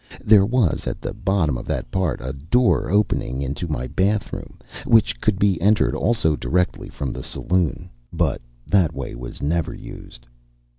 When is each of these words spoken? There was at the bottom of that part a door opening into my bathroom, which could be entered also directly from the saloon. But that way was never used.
There 0.25 0.47
was 0.47 0.87
at 0.87 0.99
the 0.99 1.13
bottom 1.13 1.59
of 1.59 1.67
that 1.67 1.91
part 1.91 2.21
a 2.23 2.33
door 2.33 2.89
opening 2.89 3.39
into 3.43 3.67
my 3.67 3.85
bathroom, 3.85 4.57
which 4.83 5.21
could 5.21 5.37
be 5.37 5.61
entered 5.61 5.93
also 5.93 6.35
directly 6.35 6.89
from 6.89 7.13
the 7.13 7.21
saloon. 7.23 7.87
But 8.11 8.41
that 8.65 8.95
way 8.95 9.13
was 9.13 9.43
never 9.43 9.75
used. 9.75 10.25